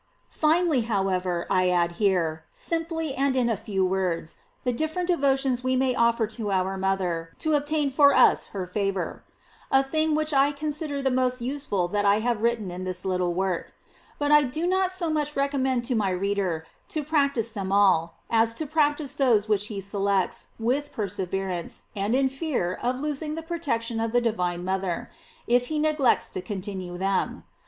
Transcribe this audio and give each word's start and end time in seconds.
Finally, 0.31 0.81
however, 0.89 1.45
I 1.47 1.69
add 1.69 1.91
here, 2.01 2.43
simply 2.49 3.13
and 3.13 3.35
in 3.35 3.49
a 3.49 3.55
few 3.55 3.85
words, 3.85 4.37
the 4.63 4.73
different 4.73 5.07
devotions 5.09 5.63
we 5.63 5.75
may 5.75 5.93
offer 5.93 6.25
to 6.25 6.51
our 6.51 6.75
mother, 6.75 7.35
to 7.37 7.53
obtain 7.53 7.91
for 7.91 8.11
us 8.11 8.47
her 8.47 8.65
favor; 8.65 9.23
a 9.69 9.83
thing 9.83 10.15
which 10.15 10.33
I 10.33 10.53
consider 10.53 11.03
the 11.03 11.11
most 11.11 11.39
useful 11.39 11.87
that 11.89 12.03
I 12.03 12.17
have 12.17 12.41
written 12.41 12.71
in 12.71 12.83
this 12.83 13.05
little 13.05 13.35
work. 13.35 13.75
But 14.17 14.31
I 14.31 14.41
do 14.41 14.65
not 14.65 14.91
so 14.91 15.11
much 15.11 15.35
recommend 15.35 15.85
to 15.85 15.93
my 15.93 16.09
reader 16.09 16.65
to 16.87 17.03
practise 17.03 17.51
them 17.51 17.71
all, 17.71 18.15
as 18.27 18.55
to 18.55 18.65
practise 18.65 19.13
those 19.13 19.47
which 19.47 19.67
he 19.67 19.79
selects, 19.81 20.47
with 20.57 20.91
perseverance, 20.93 21.83
and 21.95 22.15
in 22.15 22.27
fear 22.27 22.73
of 22.81 22.99
losing 22.99 23.35
the 23.35 23.43
protection 23.43 23.99
of 23.99 24.13
the 24.13 24.21
divine 24.21 24.65
mother, 24.65 25.11
if 25.45 25.67
he 25.67 25.77
neglects 25.77 26.31
to 26.31 26.41
continue 26.41 26.97
them. 26.97 27.43